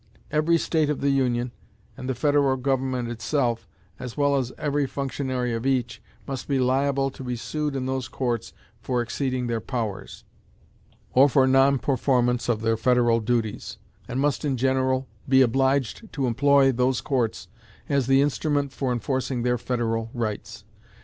Every 0.31 0.57
state 0.57 0.89
of 0.89 0.99
the 0.99 1.11
Union, 1.11 1.51
and 1.95 2.09
the 2.09 2.15
federal 2.15 2.57
government 2.57 3.07
itself, 3.07 3.67
as 3.99 4.17
well 4.17 4.35
as 4.35 4.51
every 4.57 4.87
functionary 4.87 5.53
of 5.53 5.63
each, 5.63 6.01
must 6.27 6.47
be 6.47 6.57
liable 6.57 7.11
to 7.11 7.23
be 7.23 7.35
sued 7.35 7.75
in 7.75 7.85
those 7.85 8.07
courts 8.07 8.51
for 8.81 9.03
exceeding 9.03 9.45
their 9.45 9.61
powers, 9.61 10.23
or 11.13 11.29
for 11.29 11.45
non 11.45 11.77
performance 11.77 12.49
of 12.49 12.61
their 12.61 12.77
federal 12.77 13.19
duties, 13.19 13.77
and 14.07 14.19
must 14.19 14.43
in 14.43 14.57
general 14.57 15.07
be 15.29 15.43
obliged 15.43 16.11
to 16.13 16.25
employ 16.25 16.71
those 16.71 16.99
courts 16.99 17.47
as 17.87 18.07
the 18.07 18.23
instrument 18.23 18.73
for 18.73 18.91
enforcing 18.91 19.43
their 19.43 19.59
federal 19.59 20.09
rights. 20.15 20.63